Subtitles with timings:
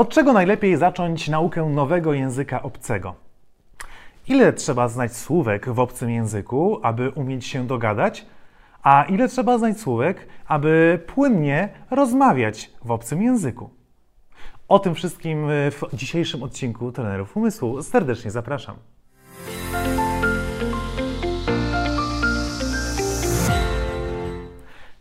[0.00, 3.14] Od czego najlepiej zacząć naukę nowego języka obcego?
[4.28, 8.26] Ile trzeba znać słówek w obcym języku, aby umieć się dogadać?
[8.82, 13.70] A ile trzeba znać słówek, aby płynnie rozmawiać w obcym języku?
[14.68, 18.76] O tym wszystkim w dzisiejszym odcinku Trenerów Umysłu serdecznie zapraszam.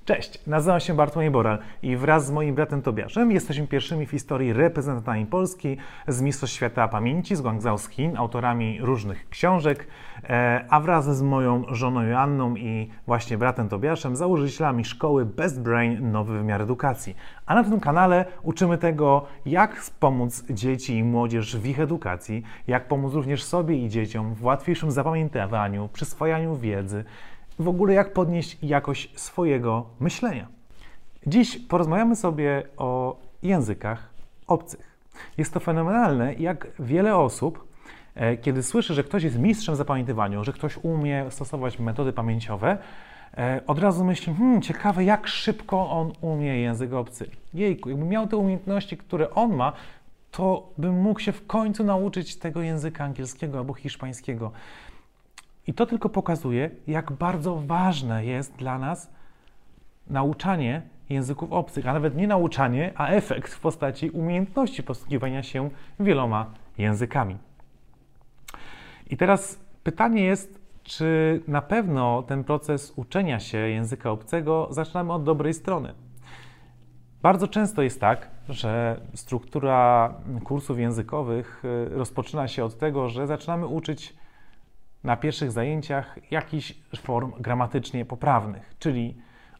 [0.09, 4.53] Cześć, nazywam się Bartłomiej Boral i wraz z moim bratem Tobiaszem jesteśmy pierwszymi w historii
[4.53, 5.77] reprezentantami Polski
[6.07, 9.87] z Mistrzostw Świata Pamięci z Guangzhou z Chin, autorami różnych książek,
[10.23, 16.11] e, a wraz z moją żoną Joanną i właśnie bratem Tobiaszem założycielami szkoły Best Brain
[16.11, 17.15] Nowy Wymiar Edukacji.
[17.45, 22.87] A na tym kanale uczymy tego, jak pomóc dzieci i młodzież w ich edukacji, jak
[22.87, 27.03] pomóc również sobie i dzieciom w łatwiejszym zapamiętywaniu, przyswajaniu wiedzy,
[27.59, 30.47] w ogóle jak podnieść jakość swojego myślenia.
[31.27, 34.09] Dziś porozmawiamy sobie o językach
[34.47, 34.97] obcych.
[35.37, 37.67] Jest to fenomenalne, jak wiele osób,
[38.15, 42.77] e, kiedy słyszy, że ktoś jest mistrzem w zapamiętywaniu, że ktoś umie stosować metody pamięciowe,
[43.37, 47.29] e, od razu myśli, hmm, ciekawe, jak szybko on umie język obcy.
[47.53, 49.73] Jejku, jakby miał te umiejętności, które on ma,
[50.31, 54.51] to bym mógł się w końcu nauczyć tego języka angielskiego albo hiszpańskiego.
[55.69, 59.11] I to tylko pokazuje, jak bardzo ważne jest dla nas
[60.07, 66.45] nauczanie języków obcych, a nawet nie nauczanie, a efekt w postaci umiejętności posługiwania się wieloma
[66.77, 67.37] językami.
[69.09, 75.23] I teraz pytanie jest, czy na pewno ten proces uczenia się języka obcego zaczynamy od
[75.23, 75.93] dobrej strony.
[77.21, 83.67] Bardzo często jest tak, że struktura kursów językowych y, rozpoczyna się od tego, że zaczynamy
[83.67, 84.19] uczyć
[85.03, 89.15] na pierwszych zajęciach jakichś form gramatycznie poprawnych, czyli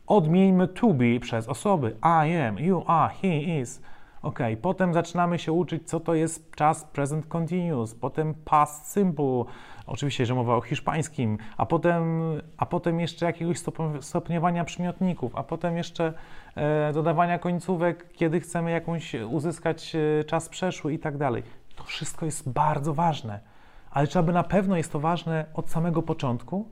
[0.07, 3.81] odmieńmy to be przez osoby I am, you are, he is.
[4.21, 9.43] Ok, potem zaczynamy się uczyć, co to jest czas present continuous, potem past simple,
[9.87, 12.21] oczywiście, że mowa o hiszpańskim, a potem,
[12.57, 13.57] a potem jeszcze jakiegoś
[14.01, 16.13] stopniowania przymiotników, a potem jeszcze
[16.55, 21.43] e, dodawania końcówek, kiedy chcemy jakąś uzyskać e, czas przeszły i tak dalej.
[21.75, 23.39] To wszystko jest bardzo ważne
[23.91, 26.65] ale czy aby na pewno jest to ważne od samego początku?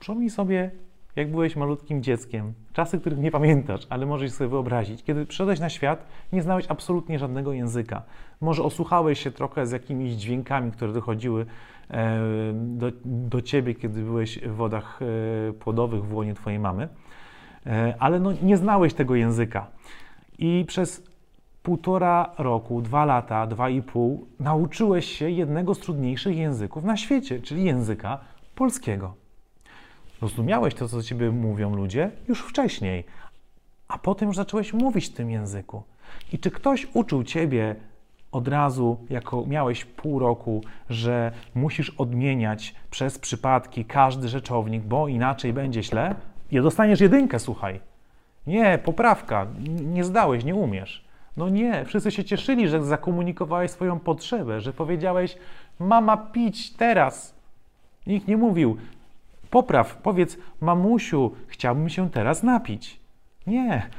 [0.00, 0.70] Przypomnij sobie,
[1.16, 5.02] jak byłeś malutkim dzieckiem, czasy, których nie pamiętasz, ale możesz sobie wyobrazić.
[5.02, 8.02] Kiedy przyszedłeś na świat, nie znałeś absolutnie żadnego języka.
[8.40, 11.46] Może osłuchałeś się trochę z jakimiś dźwiękami, które dochodziły
[11.90, 12.20] e,
[12.54, 16.88] do, do ciebie, kiedy byłeś w wodach e, płodowych w łonie twojej mamy,
[17.66, 19.66] e, ale no, nie znałeś tego języka.
[20.38, 21.09] I przez
[21.62, 27.40] półtora roku, dwa lata, dwa i pół nauczyłeś się jednego z trudniejszych języków na świecie,
[27.40, 28.18] czyli języka
[28.54, 29.14] polskiego.
[30.22, 33.04] Rozumiałeś to, co do ciebie mówią ludzie już wcześniej,
[33.88, 35.82] a potem już zacząłeś mówić w tym języku.
[36.32, 37.76] I czy ktoś uczył ciebie
[38.32, 40.60] od razu, jako miałeś pół roku,
[40.90, 46.14] że musisz odmieniać przez przypadki każdy rzeczownik, bo inaczej będzie źle?
[46.50, 47.80] I dostaniesz jedynkę, słuchaj.
[48.46, 51.09] Nie, poprawka, nie zdałeś, nie umiesz.
[51.36, 55.36] No nie, wszyscy się cieszyli, że zakomunikowałeś swoją potrzebę, że powiedziałeś,
[55.78, 57.34] mama pić teraz.
[58.06, 58.76] Nikt nie mówił,
[59.50, 63.00] popraw, powiedz, mamusiu, chciałbym się teraz napić.
[63.46, 63.90] Nie,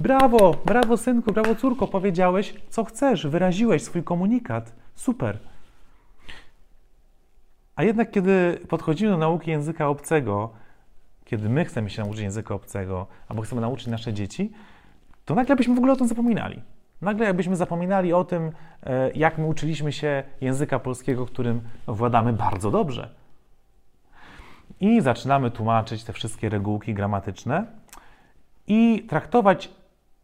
[0.00, 4.72] brawo, brawo synku, brawo córko, powiedziałeś, co chcesz, wyraziłeś swój komunikat.
[4.94, 5.38] Super.
[7.76, 10.50] A jednak, kiedy podchodzimy do nauki języka obcego,
[11.24, 14.52] kiedy my chcemy się nauczyć języka obcego, albo chcemy nauczyć nasze dzieci,
[15.24, 16.62] to nagle byśmy w ogóle o tym zapominali.
[17.00, 18.52] Nagle jakbyśmy zapominali o tym,
[18.82, 23.14] e, jak my uczyliśmy się języka polskiego, którym władamy bardzo dobrze.
[24.80, 27.66] I zaczynamy tłumaczyć te wszystkie regułki gramatyczne
[28.66, 29.70] i traktować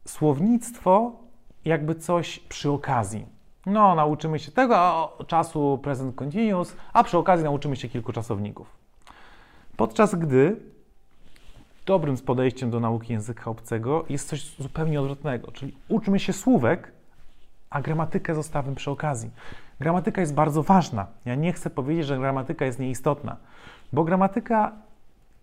[0.07, 1.13] słownictwo
[1.65, 3.27] jakby coś przy okazji.
[3.67, 8.77] No, nauczymy się tego czasu present continuous, a przy okazji nauczymy się kilku czasowników.
[9.77, 10.57] Podczas gdy
[11.89, 16.93] dobrym podejściem do nauki języka obcego jest coś zupełnie odwrotnego, czyli uczmy się słówek,
[17.71, 19.31] a gramatykę zostawmy przy okazji.
[19.81, 21.07] Gramatyka jest bardzo ważna.
[21.25, 23.37] Ja nie chcę powiedzieć, że gramatyka jest nieistotna,
[23.93, 24.73] bo gramatyka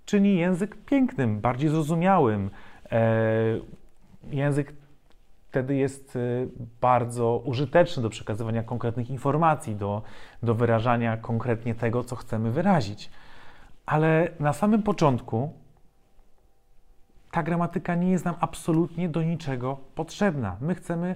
[0.06, 2.50] czyni język pięknym, bardziej zrozumiałym.
[2.92, 3.02] E,
[4.32, 4.74] język
[5.50, 6.20] wtedy jest e,
[6.82, 10.02] bardzo użyteczny do przekazywania konkretnych informacji, do,
[10.44, 13.10] do wyrażania konkretnie tego, co chcemy wyrazić.
[13.86, 15.65] Ale na samym początku
[17.36, 20.56] ta gramatyka nie jest nam absolutnie do niczego potrzebna.
[20.62, 21.16] My chcemy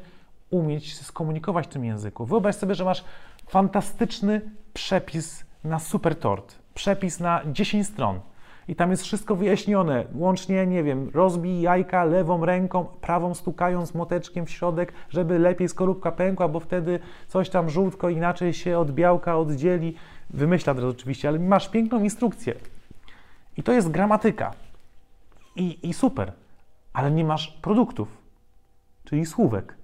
[0.50, 2.26] umieć się skomunikować w tym języku.
[2.26, 3.04] Wyobraź sobie, że masz
[3.48, 4.42] fantastyczny
[4.74, 8.20] przepis na super tort, przepis na 10 stron.
[8.68, 14.46] I tam jest wszystko wyjaśnione, łącznie, nie wiem, rozbij jajka lewą ręką, prawą stukając moteczkiem
[14.46, 19.38] w środek, żeby lepiej skorupka pękła, bo wtedy coś tam żółtko inaczej się od białka
[19.38, 19.96] oddzieli.
[20.30, 22.54] Wymyśla teraz oczywiście, ale masz piękną instrukcję.
[23.58, 24.69] I to jest gramatyka.
[25.60, 26.34] I, i super,
[26.94, 28.18] ale nie masz produktów,
[29.04, 29.78] czyli słówek.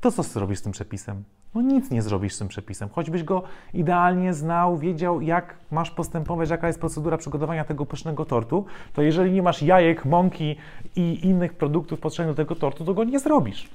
[0.00, 1.24] To co zrobisz z tym przepisem?
[1.54, 2.88] No nic nie zrobisz z tym przepisem.
[2.88, 3.42] Choćbyś go
[3.74, 9.32] idealnie znał, wiedział, jak masz postępować, jaka jest procedura przygotowania tego pysznego tortu, to jeżeli
[9.32, 10.56] nie masz jajek, mąki
[10.96, 13.70] i innych produktów potrzebnych do tego tortu, to go nie zrobisz.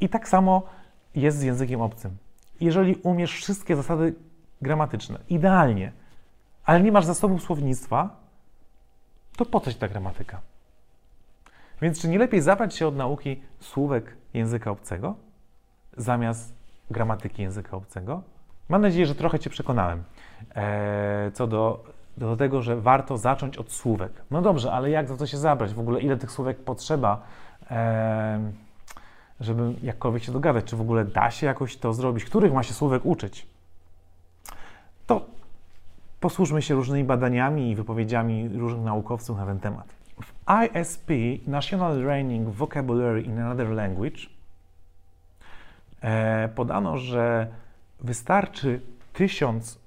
[0.00, 0.62] I tak samo
[1.14, 2.16] jest z językiem obcym.
[2.60, 4.14] Jeżeli umiesz wszystkie zasady
[4.62, 5.92] gramatyczne, idealnie,
[6.64, 8.21] ale nie masz zasobów słownictwa,
[9.36, 10.40] to po co ci ta gramatyka?
[11.82, 15.14] Więc czy nie lepiej zabrać się od nauki słówek języka obcego?
[15.96, 16.54] zamiast
[16.90, 18.22] gramatyki języka obcego.
[18.68, 20.02] Mam nadzieję, że trochę Cię przekonałem
[20.56, 21.84] e, co do,
[22.16, 24.12] do tego, że warto zacząć od słówek.
[24.30, 25.74] No dobrze, ale jak za to się zabrać?
[25.74, 27.22] W ogóle ile tych słówek potrzeba,
[27.70, 28.52] e,
[29.40, 30.64] żeby jakkolwiek się dogadać?
[30.64, 32.24] Czy w ogóle da się jakoś to zrobić?
[32.24, 33.46] Których ma się słówek uczyć?
[36.22, 39.94] Posłużmy się różnymi badaniami i wypowiedziami różnych naukowców na ten temat.
[40.22, 40.32] W
[40.64, 41.10] ISP,
[41.46, 44.18] National Learning Vocabulary in Another Language,
[46.02, 47.46] E, podano, że
[48.00, 48.80] wystarczy
[49.12, 49.78] tysiąc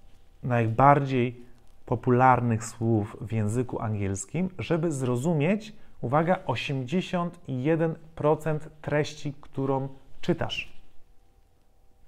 [0.44, 1.46] najbardziej
[1.86, 9.88] popularnych słów w języku angielskim, żeby zrozumieć, uwaga, 81% treści, którą
[10.22, 10.74] czytasz.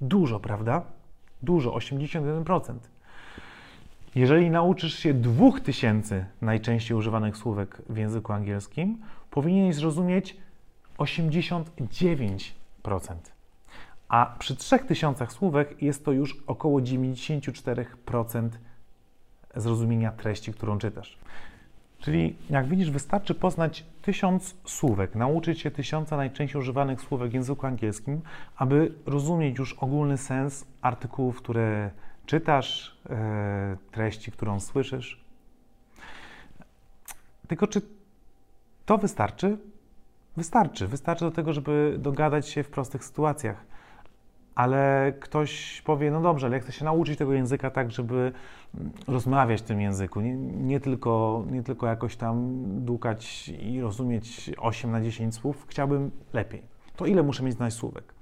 [0.02, 0.82] Dużo, prawda?
[1.42, 2.74] Dużo, 81%.
[4.18, 8.98] Jeżeli nauczysz się 2000 najczęściej używanych słówek w języku angielskim,
[9.32, 10.38] powinieneś zrozumieć
[10.98, 12.52] 89%
[14.08, 18.50] a przy 3000 słówek jest to już około 94%
[19.56, 21.18] zrozumienia treści, którą czytasz.
[22.00, 27.66] Czyli jak widzisz, wystarczy poznać tysiąc słówek, nauczyć się tysiąca najczęściej używanych słówek w języku
[27.66, 28.22] angielskim,
[28.56, 31.92] aby rozumieć już ogólny sens artykułów, które
[32.28, 35.26] czytasz, e, treści, którą słyszysz.
[37.48, 37.82] Tylko czy
[38.86, 39.58] to wystarczy?
[40.38, 40.88] Wystarczy.
[40.88, 43.66] Wystarczy do tego, żeby dogadać się w prostych sytuacjach
[44.58, 48.32] ale ktoś powie, no dobrze, ale ja chcę się nauczyć tego języka tak, żeby
[49.08, 54.92] rozmawiać w tym języku, nie, nie, tylko, nie tylko jakoś tam dłukać i rozumieć 8
[54.92, 56.62] na 10 słów, chciałbym lepiej.
[56.96, 58.14] To ile muszę mieć znać słówek?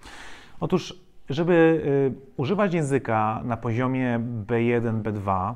[0.60, 1.00] Otóż,
[1.30, 5.54] żeby y, używać języka na poziomie B1, B2,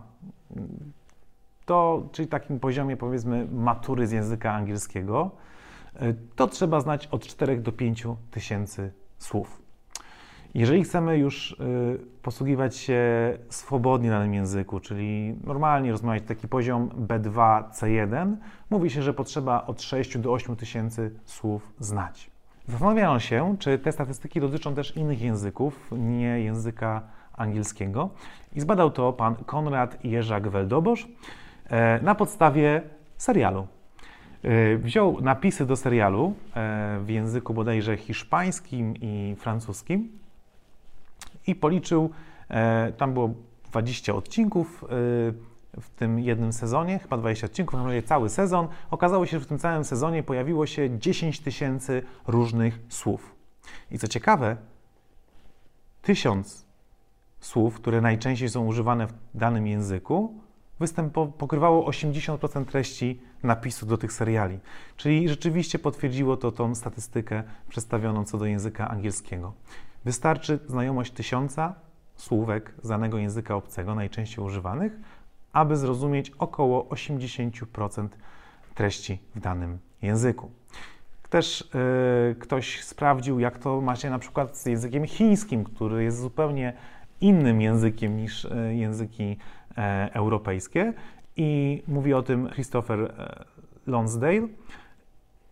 [1.65, 5.31] to, czyli takim poziomie powiedzmy matury z języka angielskiego,
[6.01, 9.61] y, to trzeba znać od 4 do 5 tysięcy słów.
[10.53, 11.55] Jeżeli chcemy już y,
[12.21, 13.01] posługiwać się
[13.49, 18.35] swobodnie na tym języku, czyli normalnie rozmawiać taki poziom B2, C1,
[18.69, 22.31] mówi się, że potrzeba od 6 do 8 tysięcy słów znać.
[22.69, 27.01] Zastanawiano się, czy te statystyki dotyczą też innych języków, nie języka
[27.33, 28.09] angielskiego.
[28.55, 31.07] I zbadał to pan Konrad Jerzak-Weldobosz
[31.69, 32.81] e, na podstawie
[33.17, 33.67] serialu.
[34.43, 40.19] E, wziął napisy do serialu e, w języku bodajże hiszpańskim i francuskim
[41.47, 42.09] i policzył,
[42.97, 43.33] tam było
[43.71, 44.85] 20 odcinków
[45.81, 48.67] w tym jednym sezonie, chyba 20 odcinków, naprawdę cały sezon.
[48.91, 53.35] Okazało się, że w tym całym sezonie pojawiło się 10 tysięcy różnych słów.
[53.91, 54.57] I co ciekawe,
[56.01, 56.65] tysiąc
[57.39, 60.33] słów, które najczęściej są używane w danym języku,
[60.79, 64.59] występo, pokrywało 80% treści napisu do tych seriali.
[64.97, 69.53] Czyli rzeczywiście potwierdziło to tą statystykę przedstawioną co do języka angielskiego.
[70.05, 71.75] Wystarczy znajomość tysiąca
[72.15, 74.93] słówek z danego języka obcego, najczęściej używanych,
[75.53, 78.07] aby zrozumieć około 80%
[78.75, 80.51] treści w danym języku.
[81.29, 81.69] Też
[82.29, 86.73] yy, ktoś sprawdził, jak to macie na przykład z językiem chińskim, który jest zupełnie
[87.21, 90.93] innym językiem niż yy, języki yy, europejskie.
[91.37, 93.45] I mówi o tym Christopher e,
[93.87, 94.47] Lonsdale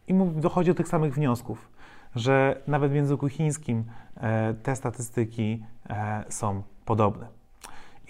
[0.07, 1.69] i dochodzi do tych samych wniosków
[2.17, 3.83] że nawet w języku chińskim
[4.17, 7.27] e, te statystyki e, są podobne.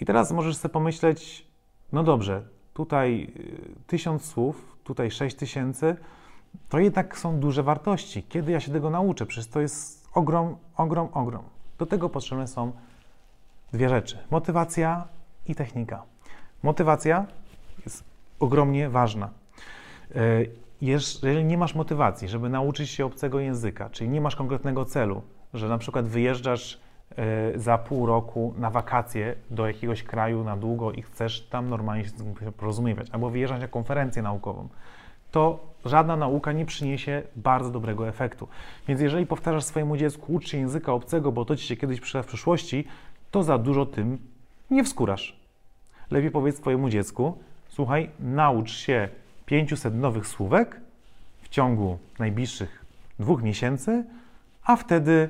[0.00, 1.47] I teraz możesz sobie pomyśleć,
[1.92, 2.42] no dobrze,
[2.74, 5.96] tutaj e, tysiąc słów, tutaj sześć tysięcy,
[6.68, 8.22] to jednak są duże wartości.
[8.22, 9.26] Kiedy ja się tego nauczę?
[9.26, 11.42] Przecież to jest ogrom, ogrom, ogrom.
[11.78, 12.72] Do tego potrzebne są
[13.72, 15.08] dwie rzeczy: motywacja
[15.46, 16.02] i technika.
[16.62, 17.26] Motywacja
[17.84, 18.04] jest
[18.40, 19.30] ogromnie ważna
[20.80, 25.22] jeżeli nie masz motywacji, żeby nauczyć się obcego języka, czyli nie masz konkretnego celu,
[25.54, 26.78] że na przykład wyjeżdżasz e,
[27.56, 32.12] za pół roku na wakacje do jakiegoś kraju na długo i chcesz tam normalnie się
[32.56, 34.68] porozumiewać, albo wyjeżdżać na konferencję naukową,
[35.30, 38.48] to żadna nauka nie przyniesie bardzo dobrego efektu.
[38.88, 42.26] Więc jeżeli powtarzasz swojemu dziecku, ucz języka obcego, bo to ci się kiedyś przyda w
[42.26, 42.84] przyszłości,
[43.30, 44.18] to za dużo tym
[44.70, 45.40] nie wskórasz.
[46.10, 49.08] Lepiej powiedz swojemu dziecku, słuchaj, naucz się
[49.46, 50.80] 500 nowych słówek
[51.42, 52.84] w ciągu najbliższych
[53.18, 54.04] dwóch miesięcy,
[54.64, 55.28] a wtedy,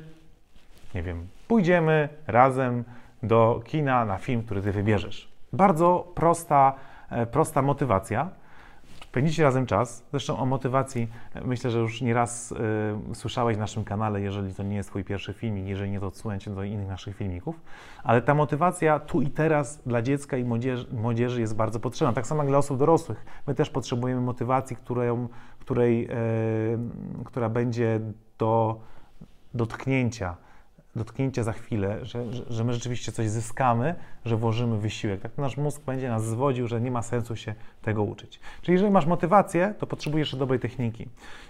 [0.94, 2.84] nie wiem, pójdziemy razem
[3.22, 5.32] do kina na film, który ty wybierzesz.
[5.52, 6.74] Bardzo prosta,
[7.10, 8.30] e, prosta motywacja.
[9.02, 10.04] Spędzicie razem czas.
[10.10, 14.62] Zresztą o motywacji e, myślę, że już nieraz y, słyszałeś w naszym kanale, jeżeli to
[14.62, 17.60] nie jest Twój pierwszy filmik, jeżeli nie, to Cię do innych naszych filmików.
[18.04, 22.14] Ale ta motywacja tu i teraz dla dziecka i młodzieży, młodzieży jest bardzo potrzebna.
[22.14, 23.26] Tak samo jak dla osób dorosłych.
[23.46, 25.10] My też potrzebujemy motywacji, której,
[25.60, 28.00] której, y, która będzie
[28.38, 28.80] do
[29.54, 30.36] dotknięcia
[30.98, 35.20] dotknięcie za chwilę, że, że, że, my rzeczywiście coś zyskamy, że włożymy wysiłek.
[35.20, 38.40] Tak nasz mózg będzie nas zwodził, że nie ma sensu się tego uczyć.
[38.62, 41.08] Czyli jeżeli masz motywację, to potrzebujesz dobrej techniki.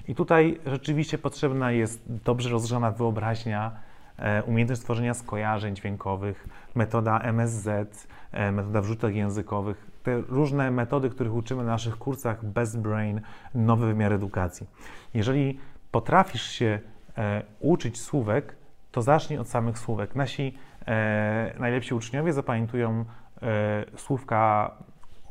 [0.09, 3.73] I tutaj rzeczywiście potrzebna jest dobrze rozgrzana wyobraźnia,
[4.19, 11.35] e, umiejętność tworzenia skojarzeń dźwiękowych, metoda MSZ, e, metoda wrzutek językowych, te różne metody, których
[11.35, 13.21] uczymy na naszych kursach Best Brain,
[13.55, 14.67] nowy wymiar edukacji.
[15.15, 15.59] Jeżeli
[15.91, 16.79] potrafisz się
[17.19, 18.58] e, uczyć słówek,
[18.99, 20.15] to zacznij od samych słówek.
[20.15, 20.55] Nasi
[20.87, 23.05] e, najlepsi uczniowie zapamiętują
[23.43, 24.71] e, słówka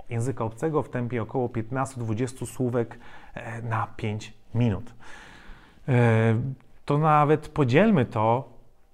[0.10, 3.00] języka obcego w tempie około 15-20 słówek
[3.34, 4.94] e, na 5 minut.
[5.88, 5.94] E,
[6.86, 8.50] to nawet podzielmy to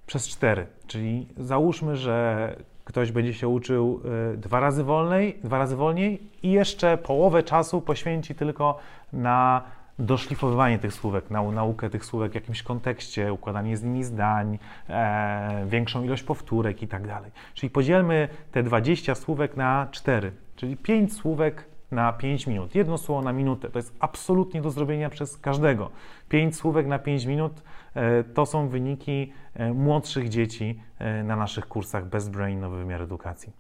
[0.05, 4.01] przez 4, czyli załóżmy, że ktoś będzie się uczył
[4.33, 8.77] e, dwa razy wolniej, dwa razy wolniej i jeszcze połowę czasu poświęci tylko
[9.13, 9.63] na
[9.99, 14.59] doszlifowywanie tych słówek, nau naukę tych słówek w jakimś kontekście, układanie z nimi zdań,
[14.89, 17.31] e, większą ilość powtórek i tak dalej.
[17.53, 22.75] Czyli podzielmy te 20 słówek na 4, czyli 5 słówek na 5 minut.
[22.75, 23.69] Jedno słowo na minutę.
[23.69, 25.89] To jest absolutnie do zrobienia przez każdego.
[26.29, 31.67] 5 słówek na 5 minut e, to są wyniki e, młodszych dzieci e, na naszych
[31.67, 33.53] kursach Best Brain Nowy Wymiar Edukacji.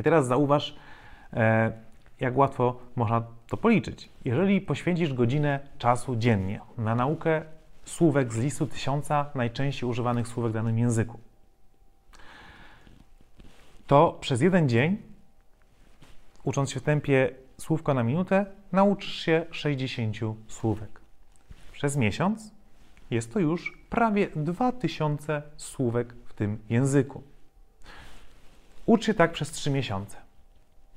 [0.00, 0.76] I teraz zauważ,
[1.32, 1.72] e,
[2.20, 4.08] jak łatwo można to policzyć.
[4.24, 7.42] Jeżeli poświęcisz godzinę czasu dziennie na naukę
[7.84, 11.20] słówek z listu tysiąca najczęściej używanych słówek w danym języku,
[13.86, 14.96] to przez jeden dzień,
[16.44, 20.16] ucząc się w tempie słówko na minutę, nauczysz się 60
[20.48, 21.00] słówek.
[21.72, 22.50] Przez miesiąc
[23.10, 27.22] jest to już prawie 2000 słówek w tym języku.
[28.86, 30.29] Ucz się tak przez 3 miesiące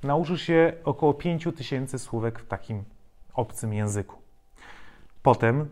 [0.04, 2.84] nauczysz się około 5000 słówek w takim
[3.34, 4.16] obcym języku.
[5.22, 5.68] Potem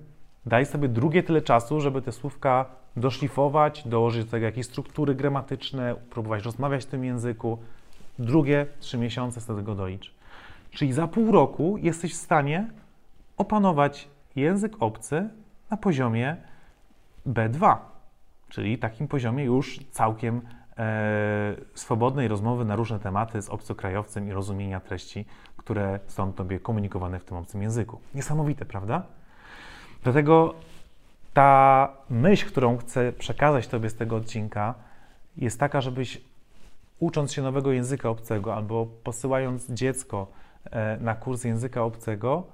[0.46, 5.94] daj sobie drugie tyle czasu, żeby te słówka doszlifować, dołożyć do tego jakieś struktury gramatyczne,
[6.10, 7.58] próbować rozmawiać w tym języku.
[8.18, 10.14] Drugie trzy miesiące z tego dolicz.
[10.70, 12.70] Czyli za pół roku jesteś w stanie
[13.36, 15.28] opanować język obcy
[15.70, 16.36] na poziomie
[17.26, 17.76] B2,
[18.48, 20.40] czyli takim poziomie już całkiem
[21.74, 25.24] swobodnej rozmowy na różne tematy z obcokrajowcem i rozumienia treści,
[25.56, 28.00] które są Tobie komunikowane w tym obcym języku.
[28.14, 29.02] Niesamowite, prawda?
[30.02, 30.54] Dlatego
[31.34, 34.74] ta myśl, którą chcę przekazać Tobie z tego odcinka,
[35.36, 36.20] jest taka, żebyś
[36.98, 40.26] ucząc się nowego języka obcego albo posyłając dziecko
[40.70, 42.46] e, na kurs języka obcego,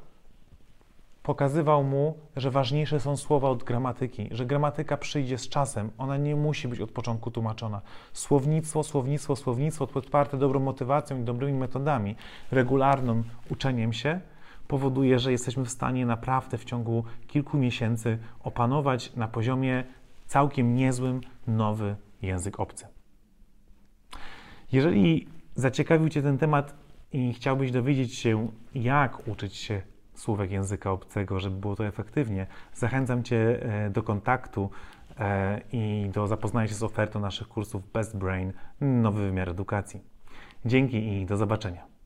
[1.28, 6.36] pokazywał mu, że ważniejsze są słowa od gramatyki, że gramatyka przyjdzie z czasem, ona nie
[6.36, 7.80] musi być od początku tłumaczona.
[8.12, 12.16] Słownictwo, słownictwo, słownictwo podparte dobrą motywacją i dobrymi metodami,
[12.50, 14.20] regularnym uczeniem się
[14.68, 19.84] powoduje, że jesteśmy w stanie naprawdę w ciągu kilku miesięcy opanować na poziomie
[20.26, 22.86] całkiem niezłym nowy język obcy.
[24.72, 26.74] Jeżeli zaciekawił Cię ten temat
[27.12, 29.82] i chciałbyś dowiedzieć się, jak uczyć się
[30.18, 34.70] słówek języka obcego, żeby było to efektywnie, zachęcam Cię e, do kontaktu
[35.18, 40.00] e, i do zapoznania się z ofertą naszych kursów Best Brain Nowy Wymiar Edukacji.
[40.64, 41.97] Dzięki i do zobaczenia.